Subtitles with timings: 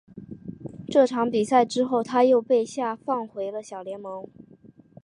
[0.87, 4.27] 这场比赛之后他又被下放回了小联盟。